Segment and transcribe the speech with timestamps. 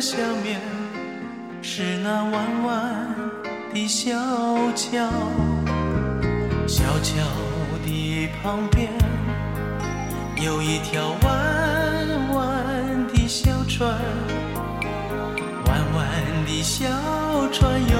[0.00, 0.58] 下面，
[1.60, 3.14] 是那弯弯
[3.74, 4.16] 的小
[4.74, 5.06] 桥。
[6.66, 7.12] 小桥
[7.84, 8.88] 的旁边，
[10.42, 13.94] 有一条弯弯的小船。
[15.66, 16.08] 弯弯
[16.46, 16.86] 的小
[17.52, 17.99] 船哟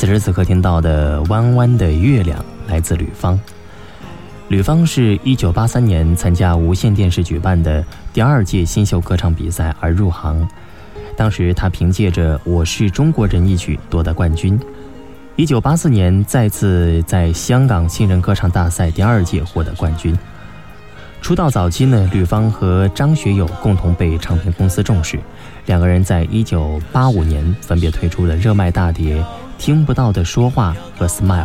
[0.00, 3.38] 此时此刻听到的《弯弯的月亮》来自吕方。
[4.48, 10.48] 吕方是一九八三年参加无线电视举办的第二届新秀歌唱比赛而入行。
[11.18, 14.58] 当时他凭借着《我是中国人》一曲夺得冠军。
[15.36, 20.18] 一九八四年再次在香港新人歌唱大赛第二届获得冠军。
[21.20, 25.18] 出道早期呢，吕方和张学友共同被唱片公司重视，
[25.66, 29.22] 两个人在一九八五年分别推出了热卖大碟
[29.60, 31.44] 《听不到的说话》和《Smile》，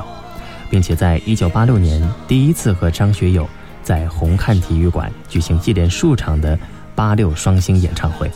[0.69, 3.45] 并且在一九八六年第一次和张学友
[3.83, 6.57] 在红磡体育馆举行一连数场的
[6.95, 8.31] 八六双星演唱会。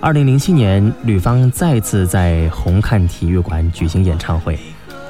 [0.00, 4.58] 二零零七年，吕方再次在红磡体育馆举行演唱会，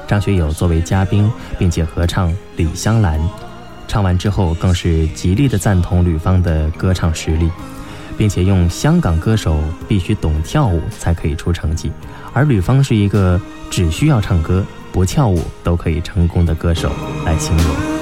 [0.05, 3.17] 张学友作为嘉宾，并且合唱《李香兰》。
[3.87, 7.49] 唱完之后，更是极力的赞同吕方的歌唱实力，
[8.17, 11.89] 并且用香港歌手必须懂跳舞才可以出成绩，
[12.33, 13.39] 而吕方是一个
[13.71, 16.91] 只需要唱歌不跳舞都可以成功的歌手
[17.25, 18.00] 来形容。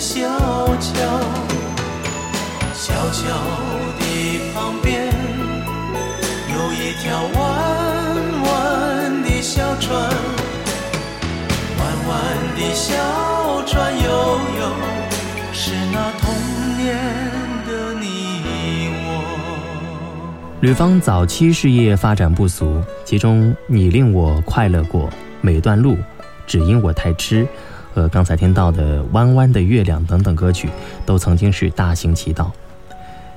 [0.00, 0.26] 小
[0.78, 0.98] 桥
[2.72, 3.22] 小桥
[3.98, 5.12] 的旁边
[6.48, 10.00] 有一条弯弯的小船
[11.78, 12.18] 弯弯
[12.56, 12.96] 的小
[13.66, 14.08] 船悠
[14.58, 14.72] 悠
[15.52, 16.34] 是那童
[16.78, 16.96] 年
[17.66, 20.58] 的你我。
[20.62, 25.10] 吕方早期事业发展不俗其中你令我快乐过
[25.42, 25.98] 每段路
[26.46, 27.46] 只因我太痴
[27.92, 30.68] 和刚才听到的《弯弯的月亮》等等歌曲，
[31.04, 32.50] 都曾经是大行其道。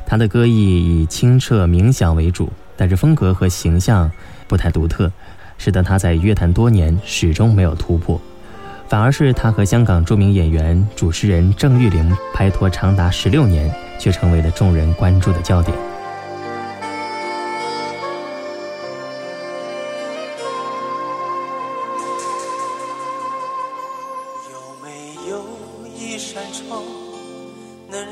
[0.05, 4.11] 他的歌艺以清澈冥想为主，但是风格和形象
[4.47, 5.11] 不太独特，
[5.57, 8.19] 使得他在乐坛多年始终没有突破。
[8.89, 15.75] 反而是他和香港著名演员、主持人郑裕玲拍拖长达十六年，却成为了众人关注的焦点。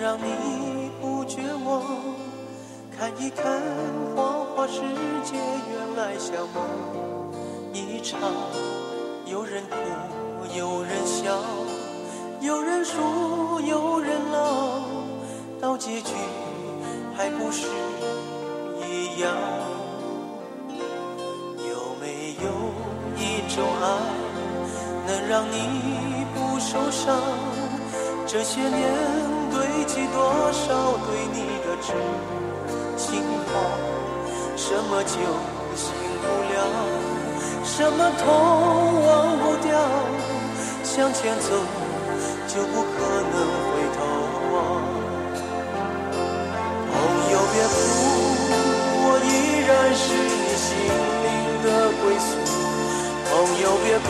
[0.02, 1.84] 让你不绝望
[2.98, 3.62] 看一看
[4.16, 4.82] 花花世
[5.24, 6.66] 界原来像梦
[7.72, 8.20] 一场
[9.28, 9.76] 有人哭
[10.58, 11.40] 有人笑
[12.42, 14.82] 有人输有人老
[15.62, 16.16] 到结局
[17.16, 17.68] 还不是
[18.80, 19.32] 一样。
[21.70, 22.50] 有没有
[23.18, 23.86] 一种爱
[25.06, 27.16] 能让你不受伤？
[28.26, 30.18] 这些年堆积多
[30.52, 31.94] 少对你的痴
[32.98, 33.54] 情话？
[34.58, 35.14] 什么酒
[35.76, 36.56] 醒不了
[37.64, 38.26] 什么痛
[39.06, 39.70] 忘不掉？
[40.84, 41.46] 向前走，
[42.48, 42.98] 就不可
[43.32, 43.36] 能
[43.70, 44.00] 回头
[44.52, 44.58] 望。
[46.90, 46.94] 朋
[47.32, 47.78] 友别哭，
[49.04, 49.30] 我依
[49.68, 50.04] 然是
[50.42, 50.68] 你心
[51.22, 51.30] 灵
[51.62, 51.68] 的
[52.02, 52.30] 归宿。
[53.30, 53.32] 朋
[53.62, 53.88] 友别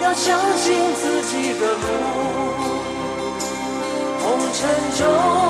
[0.00, 0.64] 要相信
[0.94, 2.51] 自己的路。
[4.62, 5.41] 沉重。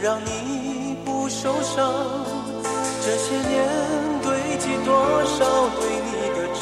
[0.00, 1.92] 让你不受伤，
[3.04, 3.66] 这些年
[4.22, 5.44] 堆积多少
[5.80, 6.60] 对你的痴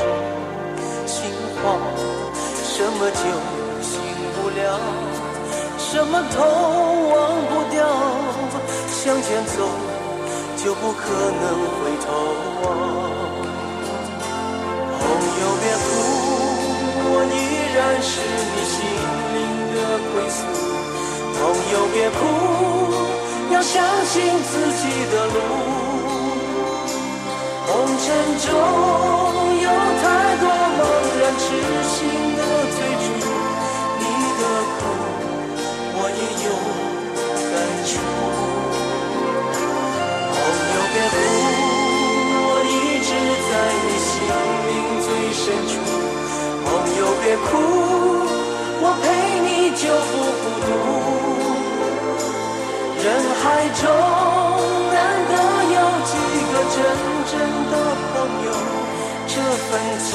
[1.06, 1.30] 心
[1.62, 1.76] 慌，
[2.64, 3.20] 什么酒
[3.82, 4.00] 醒
[4.34, 4.80] 不了，
[5.76, 6.36] 什么痛
[7.10, 7.14] 忘
[7.50, 7.86] 不掉，
[8.90, 9.68] 向前走
[10.64, 11.44] 就不可能
[11.76, 12.08] 回头
[12.62, 12.64] 望，
[14.98, 15.04] 朋
[15.42, 15.84] 友别哭，
[17.04, 17.36] 我依
[17.76, 18.08] 然是
[18.54, 18.74] 你心
[19.34, 19.38] 灵
[19.74, 19.76] 的
[20.14, 20.40] 归宿，
[21.38, 21.38] 朋
[21.72, 22.55] 友别哭。
[23.56, 25.38] 要相信自己的路。
[27.66, 28.06] 红尘
[28.44, 28.46] 中
[29.62, 29.68] 有
[30.02, 30.04] 太
[30.36, 30.44] 多
[30.76, 30.80] 茫
[31.18, 31.44] 然痴
[31.88, 31.96] 心
[32.36, 32.40] 的
[32.76, 33.06] 追逐
[33.98, 34.02] 你
[34.38, 34.42] 的
[34.76, 34.78] 苦
[35.96, 36.46] 我也有
[37.50, 37.54] 感
[37.88, 37.90] 触。
[40.32, 40.36] 朋
[40.74, 41.16] 友别哭
[42.44, 43.10] 我一直
[43.48, 43.50] 在
[43.86, 44.06] 你心
[44.68, 44.70] 灵
[45.00, 45.72] 最深处。
[46.62, 46.68] 朋
[46.98, 47.48] 友别哭
[53.74, 53.82] 中
[54.92, 54.96] 难
[55.28, 55.32] 得
[55.74, 56.12] 有几
[56.52, 56.76] 个真
[57.30, 57.34] 正
[57.70, 57.74] 的
[58.12, 58.14] 朋
[58.44, 58.48] 友，
[59.26, 59.32] 这
[59.66, 60.08] 份情，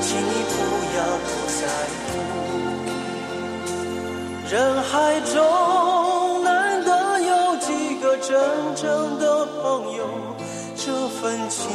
[0.00, 0.54] 请你不
[0.96, 1.60] 要不在
[2.06, 2.08] 乎。
[4.48, 5.34] 人海中
[6.44, 6.46] 难
[6.84, 6.88] 得
[7.20, 8.30] 有几个真
[8.76, 10.00] 正的朋友，
[10.76, 11.68] 这份情，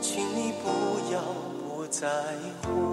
[0.00, 0.64] 请你不
[1.12, 1.20] 要
[1.66, 2.08] 不在
[2.62, 2.83] 乎。